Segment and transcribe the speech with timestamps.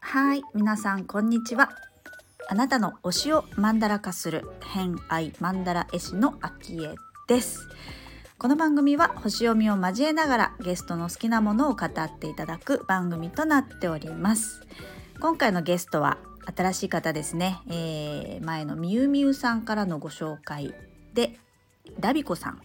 [0.00, 1.70] はい皆さんこんにちは。
[2.48, 6.94] あなたの推しをマンダラ化する偏愛マンダラ絵師のアキエ
[7.26, 7.68] です。
[8.38, 14.60] この番組は星読みを交えながらゲストの好きなものを語っていただく番組となっております。
[15.20, 16.18] 今回のゲストは
[16.54, 20.74] 新しい方ですね、えー、前のみゆみゆさんからのご紹介
[21.14, 21.38] で
[22.04, 22.60] ダビコさん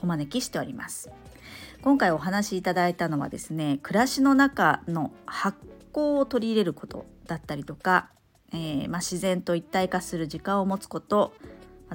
[0.00, 1.10] お招きしております。
[1.82, 5.58] 今回お話しいただいたのはですね暮らしの中の発
[5.92, 8.08] 酵を取り入れることだったりとか、
[8.50, 11.34] えー、まあ、自然と一体化する時間を持つこと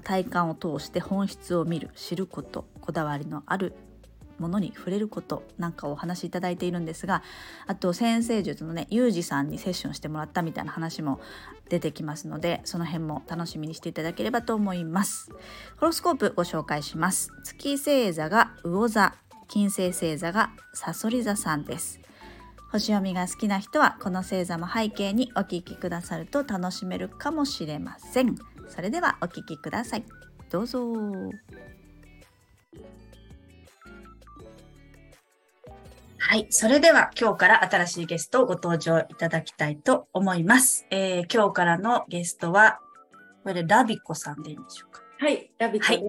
[0.04, 3.74] 体感を通して本質を見る知ることこだわりのある
[4.40, 7.24] ものに触れることなんかをお話しいただいているんですが
[7.66, 11.20] あと先生術のねユージさんにセッションしてもらったみたいな話も
[11.70, 15.32] 出てきますのでその辺も楽しみにしていただければと思います。
[15.78, 17.32] ホロスコープご紹介します。
[17.44, 19.16] 月星座が魚座
[19.48, 22.00] 金星星座がサソリ座さんです。
[22.72, 28.36] 星読みが好きな人はこの星座も背景にお聞きくださると楽しめるかもしれません。
[28.68, 30.04] それではお聞きください。
[30.50, 30.82] どうぞ。
[36.30, 36.48] はい。
[36.50, 40.86] それでは今日から新しいゲストをご登場いただきたいと思います。
[40.92, 42.82] えー、今日からのゲストは、
[43.46, 45.02] これラビコさんでいいんでしょうか？
[45.20, 45.50] はい。
[45.58, 46.04] ラビコ、はい、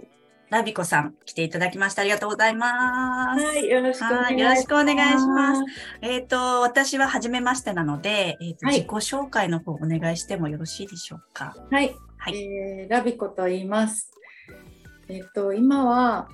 [0.50, 2.02] ラビコさん来ていただきました。
[2.02, 3.44] ありがとうございます。
[3.46, 3.68] はい。
[3.68, 4.34] よろしくお願いします。
[4.34, 5.62] よろしくお願いします。
[6.02, 11.54] えっ、ー、と、私は初めましてなので、えーと、はい、自己紹介の方お願いしてもよろしいでしょうか？
[11.70, 11.94] はい。
[12.16, 14.10] はい、えー、ラビコと言います。
[15.08, 16.28] えっ、ー、と、今は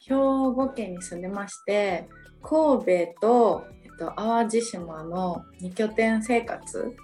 [0.00, 2.06] 兵庫県に住んでまして、
[2.42, 6.96] 神戸と、えっと、淡路島の2拠点生活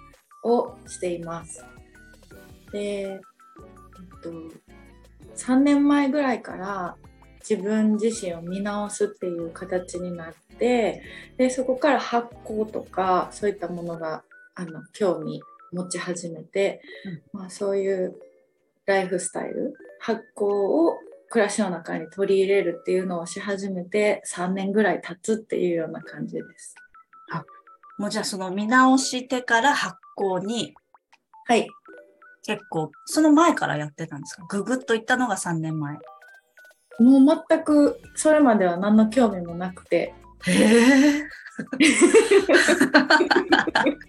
[0.43, 1.63] をしています。
[2.71, 3.19] で、えっ
[4.21, 4.31] と、
[5.35, 6.95] 3年前ぐらいから
[7.47, 11.01] 自分自身を見直すっていう形になって
[11.37, 14.23] でそこから発酵とかそういったものが
[14.55, 15.41] あの興味
[15.71, 16.81] 持ち始めて、
[17.33, 18.15] うん、まあ、そういう
[18.85, 20.97] ライフスタイル発酵を
[21.29, 26.75] 暮らしの中に取り入れるっていうのをし始めて3年ぐらい経つっていうような感じです。
[27.31, 27.43] あ
[27.97, 30.73] もうじゃあその見直してから発酵に
[31.45, 31.67] はい。
[32.45, 34.45] 結構その前からやってたんですか？
[34.47, 35.97] ググッといったのが3年前。
[36.99, 40.13] もう全くそれまでは何の興味もなくて。
[40.45, 41.23] へえ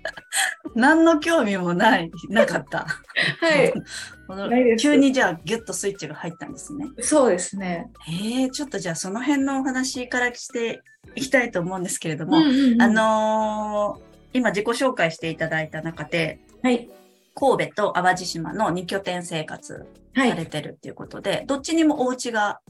[0.78, 2.86] 何の興味もないなかった。
[3.42, 4.76] はい。
[4.78, 6.86] 急にじゃあギュッとスイッチが入ったんですね。
[7.00, 7.90] そうですね。
[8.06, 10.82] えー、ちょっとじゃあその辺のお話からして
[11.16, 16.88] いきたいと思うんですけれども、うんうんうん、あのー、今自己紹介していただいた中で、はい、
[17.34, 19.84] 神戸と淡路島の2拠点生活
[20.14, 22.60] されてるっていうことで、はい、どっちにもお家が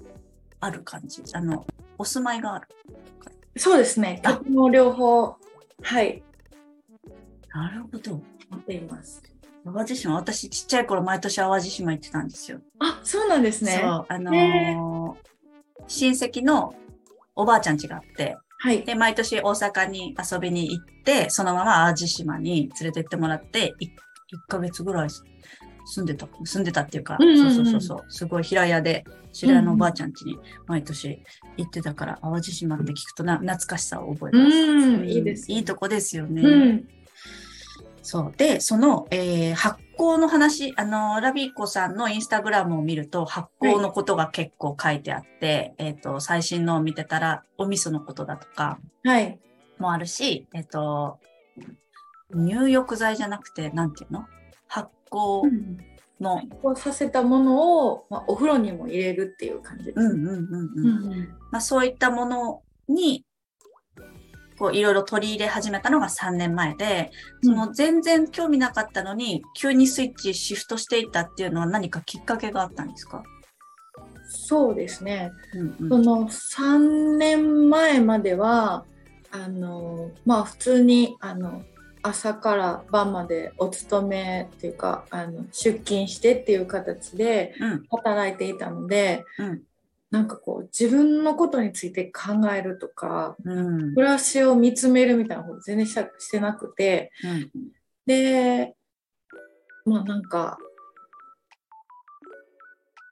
[0.61, 1.67] ある感じあの
[1.99, 2.69] お住まいがある
[3.59, 4.21] そうですね。
[4.23, 5.37] とても両方。
[5.83, 6.23] はい
[7.55, 8.23] なるほど。
[8.51, 9.23] 持っています。
[9.65, 12.61] 淡路島、私ちっちゃい頃毎年淡路島行ってたんですよ。
[12.79, 13.79] あ、そうなんですね。
[13.83, 15.17] そう、あのー、
[15.87, 16.75] 親戚の
[17.35, 18.83] おばあちゃん家があって、はい。
[18.83, 23.91] で、毎年大阪に遊びに行って、そのまま淡路島に連れて行ってもらって、1, 1
[24.49, 30.37] ヶ月ぐらい住んでた、住んでたっていうか、うんうんうん、そうそうそう、すごい平屋で、白屋のおばあちゃん家に
[30.67, 31.23] 毎年
[31.57, 34.57] 行ってたから、淡路島って聞くとな懐かしさを覚えます。
[34.57, 36.43] うん、いいです、いいとこですよね。
[36.43, 36.89] うん
[38.09, 38.33] そう。
[38.39, 49.39] で、その、えー、発酵の話、あの、ラビーコさんのインスタグラムを見ると、発酵のことが結構書いてあって、はい、えっ、ー、と、最新のを見てたら、お味噌のことだとか、はい。
[49.79, 51.19] もあるし、えっ、ー、と、
[52.33, 54.25] 入浴剤じゃなくて、なんていうの？
[54.69, 55.43] 発酵
[56.19, 60.01] の、発酵させたものを、まあ、お風呂にも入れるっていう感じです。
[60.01, 60.87] うんうんうんうん。
[60.87, 63.27] うんうん、まあ、そういったものに、
[64.59, 67.11] こういろいろ取り入れ始めたのが3年前で、
[67.43, 73.23] その全然興味なかったのに、急にスイッチシフトしていたっていうのは何かきっかけがあったんですか？
[74.29, 75.33] そうですね。
[75.55, 78.85] うんうん、その3年前までは、
[79.31, 81.63] あの、まあ普通に、あの、
[82.01, 87.55] 朝から晩までお勤めっていうかあの出勤してっていう形で
[87.91, 89.63] 働いていたので、うん、
[90.11, 97.51] なんかこう自分のことについて考えるとか、うん、暮らしを見つめるみたいなこと全然してなくて、うん、
[98.07, 98.75] で
[99.85, 100.59] まあなんか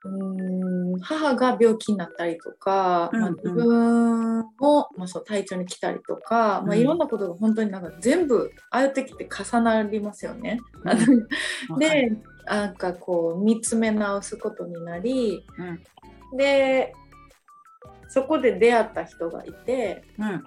[0.06, 3.32] うんうん、母が病気になったりとか、まあ、うん。
[3.32, 10.60] うん自分も、まあ、そう体調に来たりとか、まあ、うんいろんなことが本当になんか全部ああいう時って重なりますよね。
[11.78, 12.12] で
[12.44, 15.82] なんかこう見つめ直すことになりうん
[16.34, 16.94] で
[18.08, 20.44] そこで出会った人がいてうん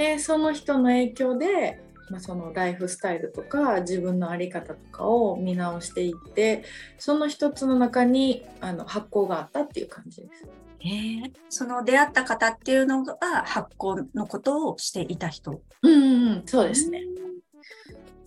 [0.00, 1.78] でその人の影響で、
[2.08, 6.64] まあ、そのライフスタイルとか自分の在り方とかを見直していって
[6.98, 10.46] その一つの中にあの発行があったっていう感じです。
[10.78, 15.60] へえその出会った方っていうのが発行のことをしていた人。
[15.82, 17.02] うんうんうん、そうですね。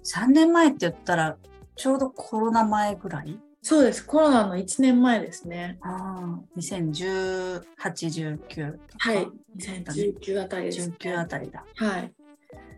[0.03, 1.37] 3年前って言ったら
[1.75, 4.05] ちょうどコロナ前ぐらいそうです。
[4.05, 5.77] コロナの1年前ですね。
[5.81, 9.09] ああ2018、19とか。
[9.09, 9.27] はい。
[9.57, 10.95] 2019あたりです、ね。
[10.99, 11.63] 19あたりだ。
[11.77, 12.13] はい。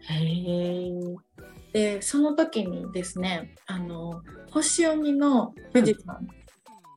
[0.01, 0.91] へえ。
[1.73, 4.21] でその時にですねあの
[4.51, 6.19] 星読みの富士さんっ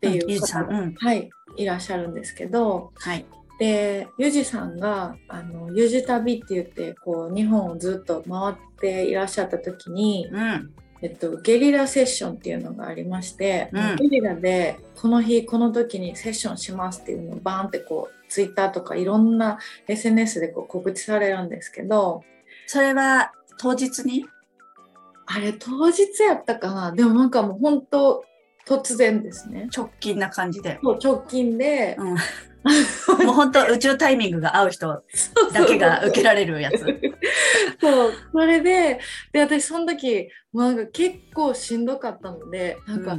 [0.00, 3.24] ていううんゆじさ方が、んうんはい、いらっしゃるんですけどはい。
[3.58, 10.74] でゆじさんがあのゆじ旅って言ってこう日本をずっと回っていらっしゃった時に、うん。
[11.00, 22.24] えっと、ゲリラセッションっていうのがありまして、うんゲリラでこの日この時にセッションしますっていうのをバーンってこうツイッターとかいろんな SNS でこう告知されるんですけど
[22.66, 24.26] それは当日に？
[25.26, 26.92] あれ当日やったかな？
[26.92, 28.24] でもなんかもう本当
[28.66, 30.78] 突然ですね直近な感じで。
[30.82, 32.16] そう直近で、うん。
[33.24, 34.88] もう本当宇宙タイミングが合う人
[35.52, 36.84] だけが受けられるやつ。
[37.80, 38.12] そう。
[38.32, 39.00] それで
[39.32, 43.18] で私その時もうなんか結構しんどかったのでなんか、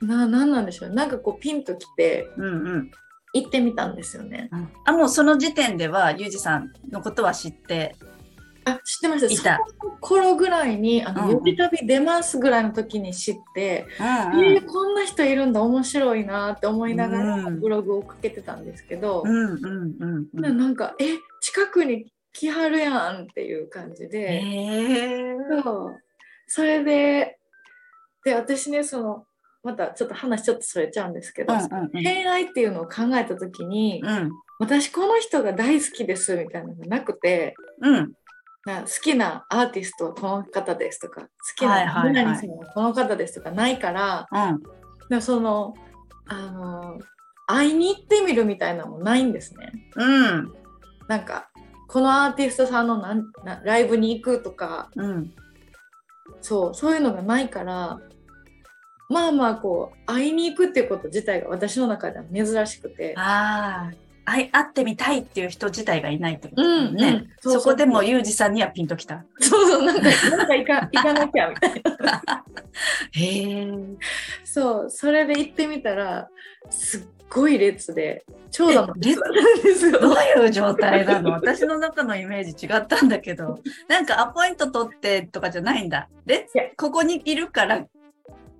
[0.00, 2.66] ななんなんでしょうなんかこうピンときてうんうん。
[2.66, 2.90] うん
[3.32, 4.48] 行ってみたんですよね。
[4.50, 4.68] うん。
[4.84, 7.94] あ、もうその時点ではユージさんのことは知って
[8.64, 9.32] あ知ってました。
[9.32, 9.60] いた。
[9.80, 11.34] その頃ぐらいに「あのうん。
[11.36, 14.06] 呼び旅出ます」ぐらいの時に知って、うん
[14.44, 15.62] えーこんな人いるんだ。
[15.62, 17.60] 面白いなって思いながらうん。
[17.60, 20.40] ブログをかけてたんですけど、うんうんうんう。
[20.40, 21.04] なんなんか「え
[21.40, 25.36] 近くに来はるやん」っていう感じへで、え。
[25.62, 25.98] そう。
[26.46, 27.38] それで
[28.24, 29.26] で私ねその
[29.62, 31.90] またちょっと話ちょっとそれちゃうんですけど、うんうんうん。
[31.92, 34.30] 恋愛っていうのを考えた時に、うん。
[34.58, 37.54] 私この人が大好きですみたいなのがなくて。
[37.80, 38.12] うん。
[38.66, 42.04] な好きなアーティストはこの方ですとか好きはいなはい。
[42.04, 44.62] はい何々さんはこの方ですとかないから、うん。
[45.08, 45.74] でその
[46.26, 46.98] あの
[47.46, 49.72] 会いに行ってみるみたいなのもないんですね。
[49.96, 50.52] うん。
[51.08, 51.49] なんか
[51.90, 55.32] このアーティストさんのなんなライブに行くとかうん。
[56.40, 57.98] そうそういうのがないから
[59.08, 63.14] まあまあこう会いに行くっていうこと自体が私の中では珍しくて。
[63.16, 67.28] ああ会い会ってみたいっていう人自体がいないってことね、うんうん。
[67.40, 69.24] そこでもユージさんにはピンときた。
[69.40, 72.44] そうそうなんかなんか行か 行かなきゃみたいな。
[73.12, 73.68] へえ
[74.44, 76.28] そうそれで行ってみたら
[76.68, 79.98] すっごい列で長蛇のえ列列なんですよ。
[80.00, 81.30] どういう状態なの？
[81.30, 83.60] 私の中のイメージ違ったんだけど。
[83.88, 86.08] なんかアポイント取ってとかじゃないんだ。
[86.26, 86.46] で
[86.76, 87.84] ここにいるから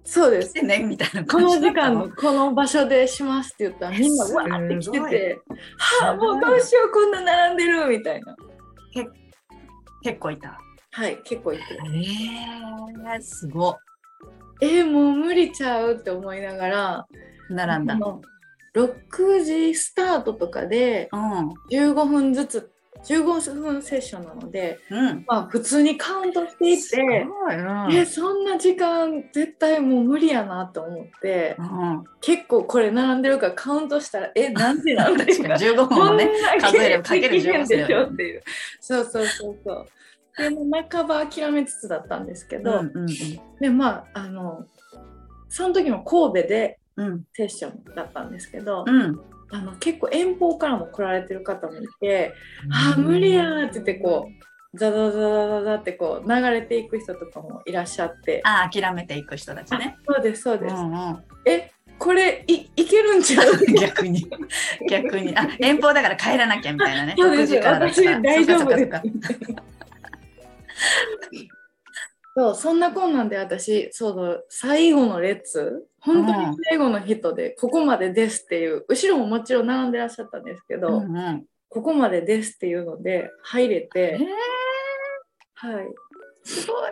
[0.05, 0.55] そうです。
[0.65, 5.41] ねみたいなこの時間のこの場所でしますって言ったらみんなすわーって来てて
[5.79, 8.37] 「はあもうどうしようこんな並んでる」みたいな。
[10.03, 10.59] 結構いた。
[10.93, 11.63] はい結構いて。
[11.63, 13.77] へえすご
[14.63, 17.07] えー、もう無理ちゃうって思いながら
[17.49, 17.99] 並んだ
[18.75, 21.49] 6時スタートとかでうん。
[21.71, 22.71] 15分ずつ
[23.05, 25.25] 15分セッションなので、うん。
[25.27, 27.27] まあ、普通にカウントしていすって
[27.93, 32.05] えそんな時間絶対もう無理やなと思ってうん。
[32.21, 35.55] 結構これ並んでるからカウントしたらえ 何時なんだ確かに。
[35.55, 36.31] 15分もね
[36.61, 38.43] 数えればかける15でしょっていう。
[38.81, 39.87] そうそうそうそう。
[40.37, 42.83] でも半ば諦めつつだったんですけど、
[43.61, 44.65] でまああの
[45.49, 46.81] その時も神戸でうん
[47.33, 49.21] セッションだったんですけど、うん。
[49.53, 52.35] あの結構遠方からも来られてる方もいて
[52.73, 54.29] 「あー無理や」って言ってこ
[54.73, 58.41] うザザザザザザってこう流れていく人とかもいらっしゃって。
[58.45, 59.97] ああ諦めていく人たちね。
[60.07, 61.25] そうですそうです、うんうん。
[61.47, 63.51] えこれいいけるんちゃう？
[63.75, 64.25] 逆に。
[64.89, 65.37] 逆に。
[65.37, 67.15] あ遠方だから帰らなきゃみたいなね。
[67.19, 67.55] そうです。
[67.55, 69.13] 6時からだ私大丈夫でかそっ
[69.57, 69.63] か。
[71.33, 71.60] す。
[72.41, 81.45] そうそんなこんなんで私そう最後の列本当に最後の人でここまでですっていう後ろももちろん並んでらっしゃったんですけど、うんうん。
[81.69, 85.69] ここまでですっていうので入れえて、ー。
[85.69, 85.87] はい。
[86.43, 86.91] すごい。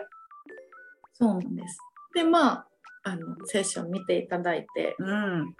[1.13, 1.79] そうなんです。
[2.13, 2.67] でまあ
[3.05, 4.95] あのセッション見ていただいて。
[4.99, 5.55] うん。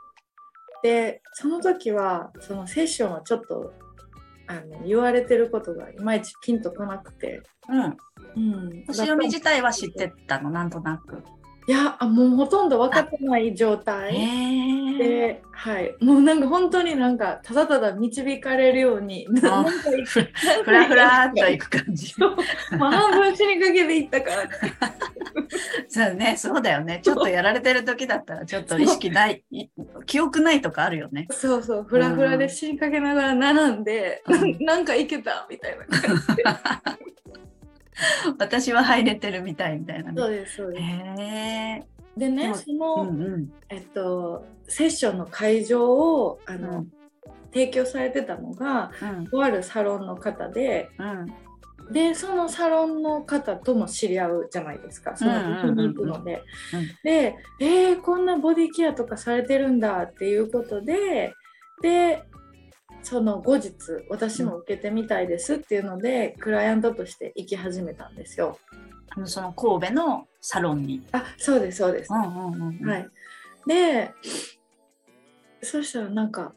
[0.83, 3.73] でその時はそのセッションはちょっと
[4.45, 7.97] あの言われてることがいまいちピンとこなくて、うん。
[8.35, 10.49] うん、星読み自体は知ってたの？
[10.49, 11.23] なんとなく。
[11.69, 14.97] いやあもうほとんど分かってない状へ態え。
[14.97, 19.71] で、はい、もうなんか本当になんかただただ導かれるように、なんか
[20.05, 20.21] ふ
[20.65, 22.11] ふらふらっといく感じ。
[22.19, 24.49] もう半分死にかけていったから、ね、
[25.87, 27.01] そうね、そうだよね。
[27.03, 29.67] ちょっとやられてる時だったら、ちょっと意識ない、い
[30.07, 31.27] 記憶ないとかあるよね。
[31.29, 36.43] そうそう、ふらふらで死にかけながら並んで、うんなんかいけたみたいな感じで。
[38.39, 40.21] 私は入れてるみたいみたいなね。
[40.21, 40.83] そうです、そうです。
[40.83, 41.85] へえ。
[42.17, 43.53] でね、その、うんうん。
[43.69, 46.91] えっと、セッションの会場をあの、うん
[47.51, 51.25] 提供されてたのが、うんとあるサロンの方で、うん
[51.91, 56.43] でそのサロンの方とも知り合うじゃないですかその時に行くので。
[56.73, 61.33] うんでえー、こんなボディケアとかされてるんだっていうことで
[61.81, 62.23] で
[63.03, 63.73] その後日
[64.09, 68.59] 私も受けてみたいですっていうので、クライアントとして行き始めたんですよ。
[69.09, 71.01] あのその神戸のサロンに。
[71.11, 72.11] あそうですそうです。
[73.67, 74.11] で
[75.61, 76.53] そしたらなんか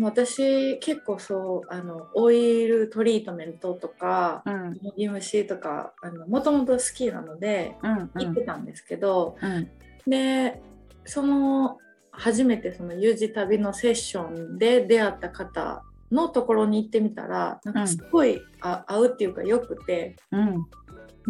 [0.00, 5.94] 私結構そうあのオイルトリートメントとかうんモギムシとか
[6.28, 9.70] もともと好きなのでうんう行ってんたんですけど、うん
[10.06, 10.60] で
[11.06, 11.78] その
[12.16, 20.16] 初めてその U 字旅のセッションで出会った方のところに行ってみたらなんかすごい、あ合うっていうかよくて。
[20.30, 20.66] うん。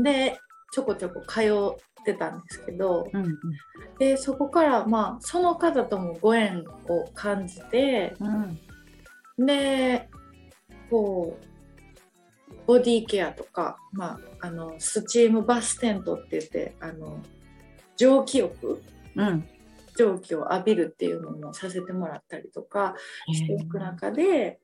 [0.03, 0.39] で
[0.73, 1.41] ちょこちょこ通
[2.01, 3.39] ってたんですけどうん。
[3.99, 8.15] でそこからまあその方ともご縁を感じて
[9.39, 9.47] うん。
[9.47, 10.09] で
[10.91, 17.23] こうボディケアとか、まあ、あのスチームバステントって言ってあの
[17.97, 18.83] 蒸気浴
[19.15, 19.49] うん。
[19.97, 22.95] 蒸気を浴びるっていうのもさせてもらったりとか
[23.33, 24.59] していく中で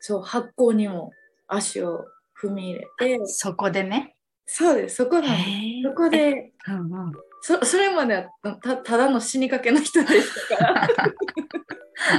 [0.00, 1.10] そう発酵にも
[1.48, 2.04] 足を
[2.40, 4.14] 踏み入れてそこでね。
[4.48, 5.36] そうですそこなん
[5.82, 7.12] そこでうんうん。
[7.42, 8.30] そそれまでは
[8.62, 10.88] たただの死にかけの人でしたから。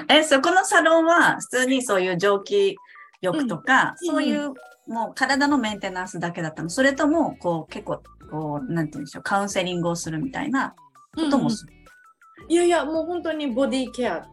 [0.20, 2.76] え、そこのサロンは普通にそういう蒸気
[3.22, 4.08] 浴とか、うん。
[4.08, 4.54] そういう
[4.88, 6.70] もう体のメンテナンスだけだったの。
[6.70, 10.76] それとも、こう結構、こう、なんて言うんでしょう、カウンセリングをするみたいな
[11.18, 11.74] こともする。
[12.50, 14.26] いやいやもう本当にボディケア。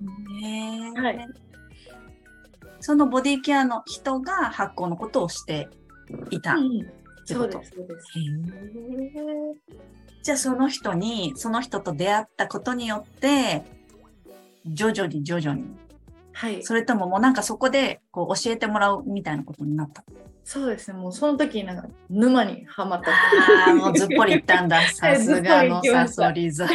[0.96, 1.28] はい。
[2.80, 5.68] そのボディケアの人が発酵のことをして
[6.30, 6.54] いた。
[6.54, 6.86] うん
[7.26, 7.52] てこと？
[7.52, 8.06] そうですそうです。
[10.22, 13.64] じゃあその人に、その人と出会ったことによって、
[14.66, 15.64] 徐々に徐々に、
[16.32, 16.62] はい。
[16.62, 20.04] それとももうなんかそこでこう教えてもらうみたいなことになった？
[20.44, 20.98] そうですね。
[20.98, 23.10] もうその時になんか沼にはまった。
[23.10, 24.82] ああ、もうずっぽりいったんだ。
[24.92, 26.68] さすがのサソリ座。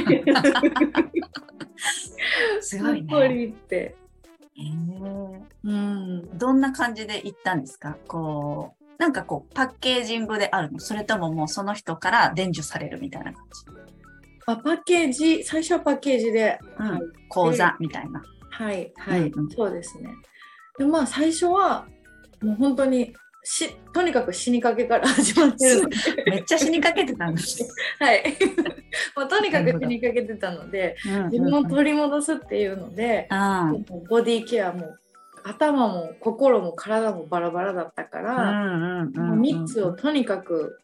[2.61, 3.29] すごいすっぽね。
[3.29, 3.95] りって。
[4.55, 5.39] へー。
[5.63, 6.37] うん。
[6.37, 7.95] どんな感じで行ったんですか？
[8.07, 10.79] こう、なんかこう、パッケージングであるの？
[10.79, 13.65] それとももうその人から伝授されるみたいな感じ？
[14.47, 16.89] あパッケージ最初はパッケージで、うん。
[16.89, 18.23] はい講座みたいな。
[18.49, 19.49] はいはい、うんうん。
[19.51, 20.09] そうですね。
[20.79, 21.85] でまあ最初は
[22.41, 25.89] もう本当にしとにかく死にかけから始まってる
[26.27, 27.67] めっちゃ死にかけてたんです。
[27.99, 28.23] はい。
[29.15, 30.97] もうとにかく死にかけてたので
[31.31, 34.95] 自分を取り戻すっていうので、うボディケアも
[35.43, 38.21] 頭も心も体もバラバラだったかあ。
[38.21, 40.79] ら、うんうんうんもう3つをとにかく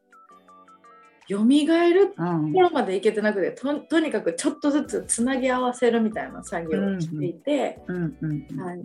[1.28, 2.48] 蘇るうん。
[2.48, 8.62] ところまでいけてなくてととにかくちょっとずつつなぎ合わせるみたいな作業をしていて、うんうんうん。
[8.62, 8.82] はい、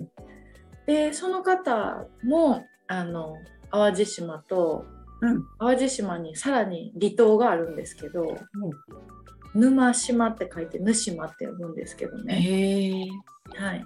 [0.86, 3.36] でその方もあの
[3.70, 4.86] 淡路島と
[5.20, 8.36] うん淡路島にさらに離島があるんですけど
[9.54, 13.08] 沼島って書いて沼島って呼ぶんですけどね。
[13.56, 13.84] はい、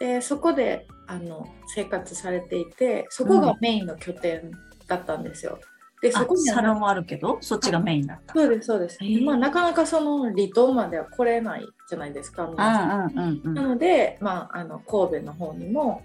[0.00, 4.50] でそこであの生活されていてそこがメインの拠点
[4.86, 5.58] だったんですよ。
[6.00, 8.34] であそこにはサロンもあるけど、そっちがメインだった。
[8.34, 13.54] そうですそうです、へーまあ、なかなかその離島までは来れないじゃないですか皆さんうんうんうんう。
[13.54, 16.02] なんので、まあ、あの神戸の方にも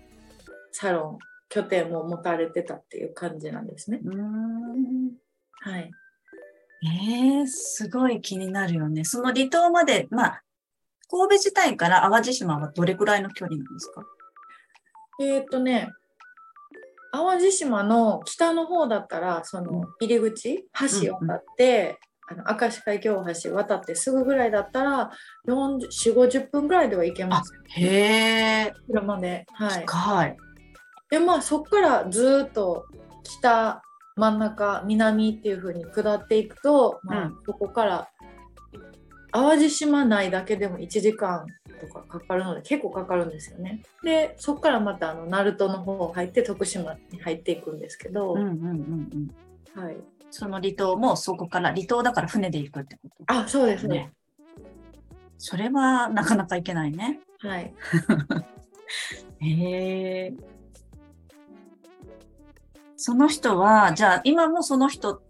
[0.71, 3.99] サロン拠点も持たれてたっていう感じなんですね。
[4.03, 5.11] うーん
[5.61, 5.91] はい、
[6.83, 9.03] えー、すごい気になるよね。
[9.05, 10.43] その離島まで、まあ、
[11.09, 14.03] 神戸自体から淡路島はどれくらいの距離なんですか？
[15.21, 15.89] えーっとね
[17.11, 20.67] 淡路島の北の方だったらその入り口
[21.03, 21.97] 橋を渡って、
[22.29, 25.11] あの明石海峡大橋渡ってすぐぐらいだったら
[25.47, 29.45] 4 4 5 0分ぐらいでは行けますへえ、車で。
[29.53, 30.37] はい、近い。
[31.09, 32.85] でまあそこからずーっと
[33.23, 33.81] 北
[34.15, 38.09] 真ん中南っていう風に下っていくと、まあうんそこから
[39.31, 41.45] 淡路島内だけでも1時間
[41.79, 43.83] とかかかるので結構かかるんですよね。
[44.03, 49.29] でそこからまたあの鳴門の方入って徳島に入っていくんですけど、うんうんうん
[49.75, 49.81] うん。
[49.83, 49.97] はい、
[50.31, 53.15] その離島もそこから、離島だから船で行くってこと？
[53.27, 53.95] あそうですね。
[53.95, 54.11] ね。
[55.37, 57.19] それはなかなかいけないね。
[57.39, 57.73] はい。
[59.39, 60.33] へえ。
[62.97, 65.21] その人は、じゃあ今もその人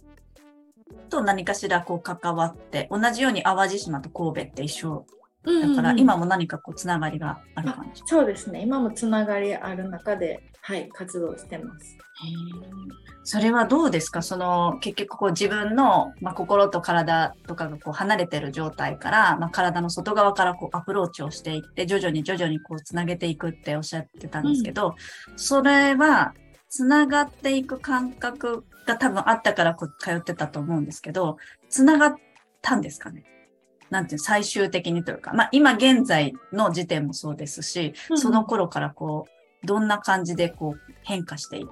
[1.10, 5.06] と何かしらこう関わって、同じように淡路島と神戸って一緒
[5.46, 8.02] だから、うん今も何かこうつながりがある感じ。
[8.06, 8.62] そうですね。
[8.62, 11.98] 今もつながりある中で、はい、活動してます。
[13.24, 14.22] それはどうですか？
[14.22, 24.96] その結局こう自分の、まあ、心と体とかがこう離れてる状態から、まあ、体の外側からこうアプローチをしていって徐々に徐々にこうつなげていくっておっしゃってたんですけど、
[25.36, 26.34] それは
[26.78, 31.38] つながっていく感覚が多分あったからこう通ってたと思うんですけど
[31.70, 32.16] つながっ
[32.62, 33.24] たんですかね
[33.90, 39.26] なんていうの最終的にというか、まあ、今現在の時点もそうですし、うんその頃からこ
[39.64, 41.68] うどんな感じでこう変化していっ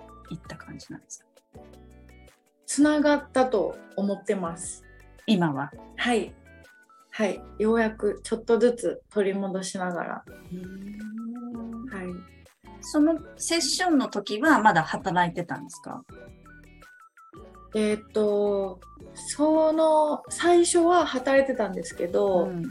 [0.47, 1.25] た感じなんですか？
[2.65, 4.83] つながったと思ってます。
[5.27, 5.71] 今は？
[5.97, 6.33] はい。
[7.12, 7.39] はい。
[7.59, 10.25] ようやくちょっとずつ取り戻しながら。
[12.86, 12.92] はい。
[12.92, 16.04] そのセッションの時はまだ働いてたんですか？
[17.75, 18.80] えーっと、
[19.15, 22.63] その最初は働いてたんですけど、ん。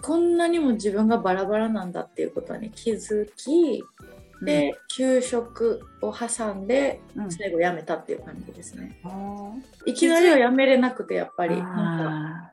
[0.00, 3.84] こんなにも自分がバラバラなんだっていうことに気づき、
[4.42, 7.30] で、休職を挟んでうん。
[7.30, 8.98] 最後辞めたっていう感じですね。
[9.04, 9.90] あー。
[9.90, 11.56] いきなりは辞めれなくてやっぱり。
[11.56, 11.72] なんか
[12.48, 12.51] あ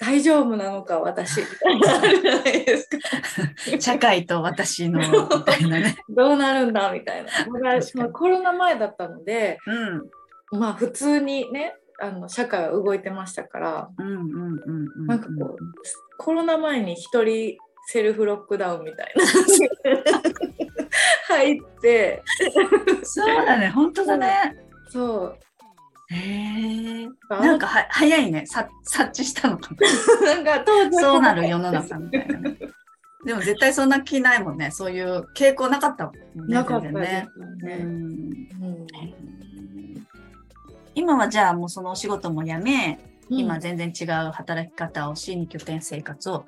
[0.00, 2.98] 大丈夫なのか私みたいなのあるじゃないですか。
[3.70, 5.96] ー社会と私のみたいなね。
[6.08, 7.30] どうなるんだみたいな。
[7.30, 10.58] だから確かにそのコロナ前だったので、うん。
[10.58, 13.88] まあ普通にね、あの社会は動いてましたから。
[15.06, 15.58] なんかこう、
[16.16, 19.24] コロナ前に一人セルフロックダウンみたいな
[21.28, 22.22] 入って、
[23.02, 24.56] そうだね、本当だね。
[24.88, 25.38] そう。
[26.10, 27.08] へえ。
[27.28, 28.44] あなんかは早いね。
[28.46, 29.74] さ察知したのか
[30.24, 30.64] なんか。
[30.92, 32.56] そうなる世の中みたいなね。
[33.24, 34.70] でも絶対そんな気ないもんね。
[34.70, 36.54] そういう傾向なかったもんね。
[36.54, 37.28] なかったね。
[37.62, 37.78] ね。
[37.82, 38.86] うんうん
[40.94, 42.98] 今はじゃあもうそのお仕事も辞め、
[43.28, 46.46] 今うん全然違う働き方をし、二拠点生活を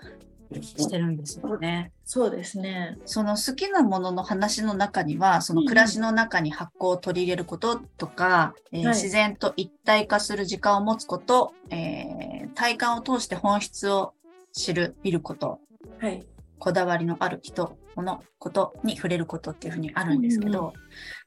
[0.60, 1.92] してるんですよね。
[2.04, 2.98] そうですね。
[3.06, 14.12] その好きなものの話の中には、その暮らしの中に発酵を取り入れることとか、えーはい自然と一体化する時間を持つこと、えー体感を通して本質を
[14.52, 15.60] 知る、見ること、
[15.98, 16.26] はい。
[16.58, 20.72] こだわりのある人、もの、ことに触れることっていうふうにあるんですけど、うんうん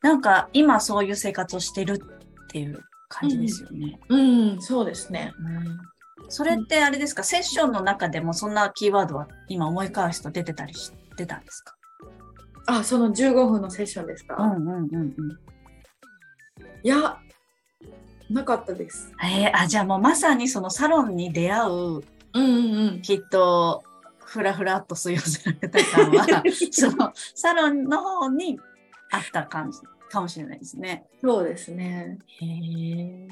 [0.02, 4.00] なんか今そういう生活をしてるっていう感じですよね。
[4.08, 4.18] う
[4.56, 5.32] ん、そうですね。
[6.30, 11.76] それってあれですか、セッションの中でもそんなキーワードは今思い返すと出てたりしてたんですか？
[12.68, 15.14] あ、その15分のセッションですか、うんうんうんうん。
[16.84, 17.18] いや、
[18.30, 19.12] なかったです。
[19.24, 22.02] えー、あ、じゃあもうまさにそのサロンに出会う、うん
[22.34, 22.42] うん
[22.88, 23.02] うん。
[23.02, 23.84] きっと、
[24.26, 28.60] ふらふらっと吸い寄せられた感は、 そのサロンの方に
[29.12, 31.06] あった感じかもしれないですね。
[31.22, 32.18] そうですね。
[32.42, 33.28] へえ。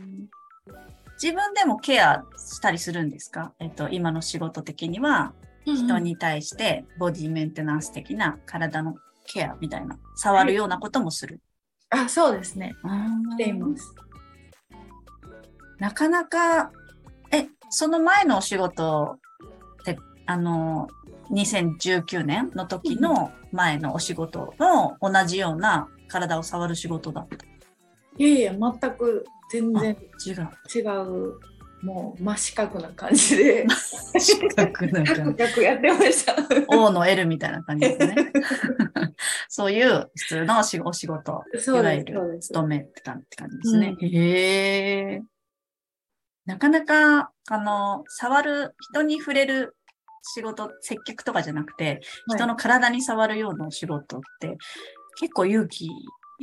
[1.24, 3.54] 自分でもケアしたりするんですか？
[3.60, 5.32] えっと、今の仕事的には、
[5.66, 11.40] 人に対してボディメンテナンス的な体のケアみたいな、触るようなこともする。
[11.92, 12.76] あ、そうですね。
[12.84, 13.96] うんしています。
[15.80, 16.72] なかなか、
[17.32, 19.18] え、その前のお仕事
[19.82, 20.90] って、あの、
[21.32, 27.46] 2019年の時の前のお仕事も同じような体を触る仕事だった？
[28.18, 30.50] いえいえ、全く全然違う。
[30.74, 31.40] 違う、
[31.84, 33.66] もう真四角な感じで、
[34.18, 35.62] 四角なカ感じ。
[35.62, 36.36] やってました。
[36.68, 38.32] O の L みたいな感じですね。
[39.50, 42.40] そういう普通のお仕事、いわゆる。
[42.40, 43.96] 勤めてたって感じですね。
[44.00, 45.24] へえ。
[46.46, 49.76] なかなか、あの、触る、人に触れる
[50.24, 54.58] 仕事、接客とかじゃなくて、人の体に触るようなお仕事って、
[55.20, 55.90] 結構勇気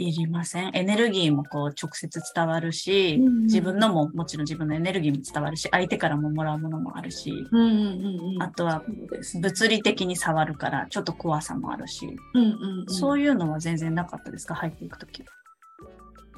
[0.09, 8.43] いりませんエネルギーもこう直接伝わるし、うんうん自分のももちろん自分のエネルギーも伝わるし、相手からももらうものもあるし、うんうんうんうん。
[8.43, 8.83] あとは。
[9.41, 14.55] 物理的に触るからちょっと怖さもあるし、うんうんうん、そういうのは全然なかったですか？
[14.55, 15.25] 入っていくとき。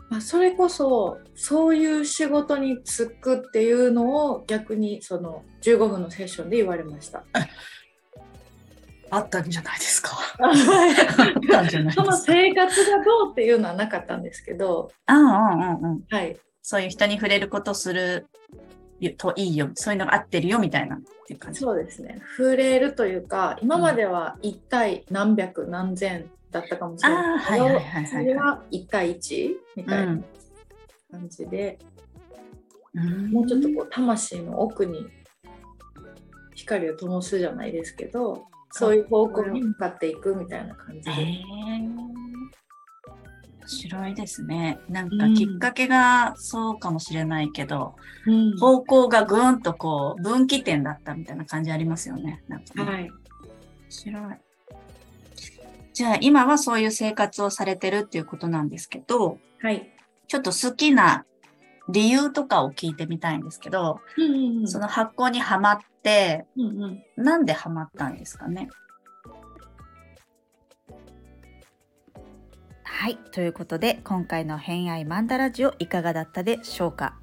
[0.09, 7.25] まあ、それこそそういう仕事に就くっていうのを逆にその15分のセッションで言われました。
[9.12, 10.16] あったんじゃないですか。
[10.40, 10.55] あっ
[11.51, 12.33] たんじゃないそのですか。
[12.33, 16.05] 生活がどうっていうのはなかったんですけど、うんうんうんうん。
[16.09, 18.27] はい、そういう人に触れることする
[19.18, 19.70] といいよ。
[19.75, 21.61] そういうのが合ってるよみたいなっていう感じ。
[21.61, 30.18] そうですね触れるというか今までは1対何百何千だったかもしれないけどあーはいはいはいはいそれは1対1みたいな
[31.11, 31.92] 感じで、うん
[33.31, 35.07] もうちょっとこう魂の奥に
[36.55, 41.13] 光を灯すじゃないですけどそういう方向に向かっていくみたいな感じで。
[41.13, 42.13] 面
[43.67, 44.79] 白いですね。
[44.89, 47.95] なんかきっかけがそうかもしれないけど、
[48.27, 52.43] うん、方向がぐーんとこう分岐点だったみたいな感じありますよね。
[52.49, 53.03] なんかねはい。
[53.03, 53.11] 面
[53.89, 54.35] 白い。
[55.93, 59.91] じゃあ今はそういう生活をされてるっていうことなんですけど、はい。
[60.27, 61.27] ちょっと好きな
[61.88, 68.68] 理由とかを聞いてみたいんですけど、うんうんうん、その発酵にはまって、うんうん、なんでハマったんですかね？
[72.85, 77.16] はい、ということで今回の「偏愛マンダラジオ」いかがだったでしょうか、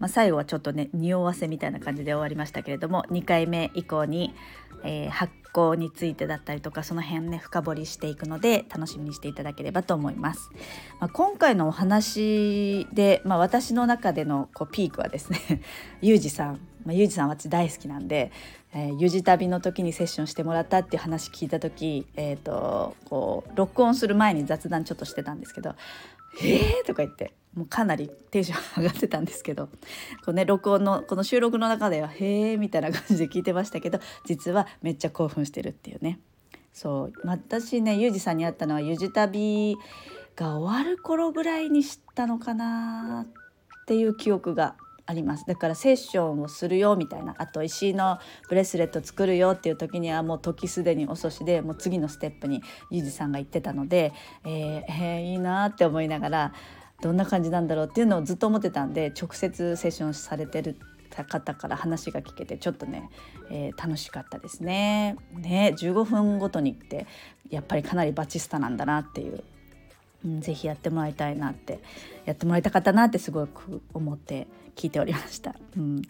[0.00, 4.34] まあ、最後はちょっとね匂わせみたいな感じで終わりましたけれども2回目以降に、
[4.82, 10.50] えー、発酵についてだったりとかその辺ね深掘りしていくので楽しみにしていただければと思います。
[11.00, 15.62] まあ、今回のお話で、まあ、私の中でのこうピークはですね
[16.00, 18.32] ゆうじさん、まあ、ゆうじさん私大好きなんで
[18.74, 25.74] えー、ゆじ旅の時にセッションしてもらったっていう話聞いた時、えーと、こう録音する前に雑談ちょっとしてたんですけど
[26.42, 29.72] 「えー!」とか言ってもうかなりテンション上がってたんですけどこ
[30.28, 36.18] う、ね、録音のこの収録の中では「へえ」みたいな感じで聞いてましたけど実はめっちゃ興奮してるっていうね。
[36.72, 39.76] そう私ねゆうじさんに会ったのはゆじ旅
[40.36, 44.76] が終わる頃ぐらいに知ったのかなっていう記憶が
[45.12, 45.44] あります。
[45.46, 54.12] だからセッションをするよみたいなあと石のブレスレット作るよっていう時にはもう時すでに遅しでもう次のステップにゆうじさんが言ってたので、
[54.44, 56.52] えー、えー、いいなって思いながら
[57.02, 60.78] どんな感じなんだろうっていうのをずっと思ってたんで直接セッションされてる
[61.10, 63.10] 方から話が聞けてちょっとね、
[63.50, 65.16] えー、楽しかったですね。
[65.34, 67.06] ね15分ごとにって
[67.50, 69.44] やっぱりかなりバチスタなんだなっていう。
[70.24, 71.80] うん、ぜひやってもらいたいなって
[72.24, 76.02] やってもらいたかったなってすごく思って聞いておりました、うん、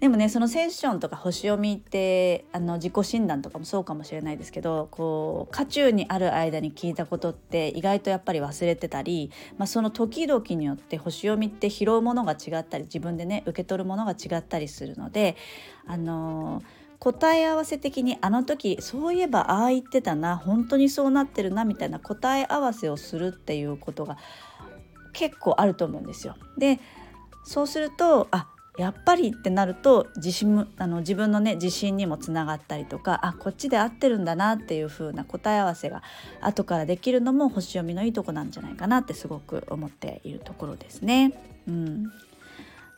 [0.00, 15.36] でもねそのセッションとか星読みってあの自己診断とかもそうかもしれないですけどこう渦中にある間に聞いたことって意外とやっぱり忘れてたり、まあ、その時々によって星読みって拾うものが違ったり自分でね受け取るものが違ったりするので
[15.86, 16.62] あの
[17.04, 24.16] 答え合わせ的にあの時そういえばああ言ってたな本当にそうなってるなみたいな答え合わせをするっていうことが
[25.12, 26.34] 結構あると思うんですよ。
[26.56, 26.80] で
[27.44, 36.02] そうするとあやっぱりってなると自信あの自分のね自信にもつながったりとかあこっちで合ってるんだなっていう風な答え合わせが
[36.40, 41.34] 後からできるのも星読みのいいとこなんじゃないかなってすごく思っているところですね。
[41.68, 42.12] うん、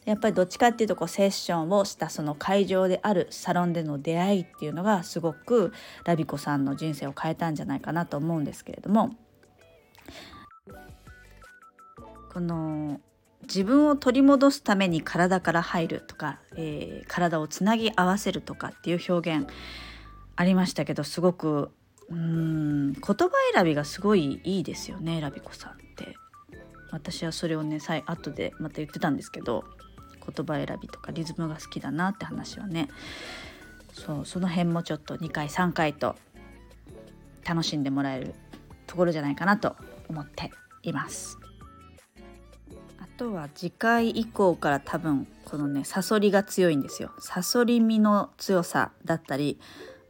[0.07, 5.73] やっぱりどっちかっていうとこうセッションをしたその会場であるサロンでの出会いっていうのがすごく
[6.05, 9.11] ラビコさんの人生を変えたんじゃないかなと思うんですけれども
[12.33, 13.01] この
[13.43, 19.49] 自分を取り戻すために体から入るとか、えー、体をつなぎ合わせるとかっていう表現
[20.37, 21.73] ありましたけどすごく
[22.09, 26.17] うん言葉選びがすごいいいですよねラビコさんって。
[26.93, 29.65] 私はそれをねさ後でまた言ってたんですけど
[30.27, 32.89] 言葉選びとかリズムが好きだなって話はね
[33.93, 36.17] そうその辺もちょっと2回3回と
[37.45, 38.35] 楽しんでもらえる
[38.87, 39.77] ところじゃないかなと
[40.09, 40.51] 思って
[40.83, 41.39] います。
[42.99, 49.59] あとは次回以降から多分このねサソリが強いんですよサソリ身の強さだったり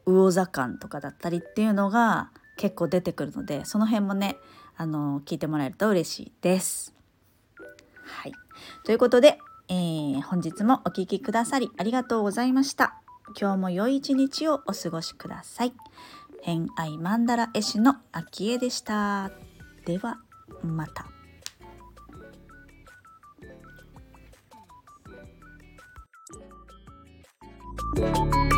[0.06, 4.38] 魚座感とかだったりっていうのが結構出てくるのでその辺もね
[4.76, 6.94] あの聞いてもらえると嬉しいです。
[8.02, 8.32] はい、
[8.84, 13.00] ということで、えー、本日もお聴きくださりありがとうございました。
[13.38, 15.72] 今日も良い一日をお過ごしください。
[16.42, 19.30] 偏愛マンダラ絵師の秋江でした。
[19.84, 20.18] では
[20.62, 21.06] また。
[27.98, 28.55] you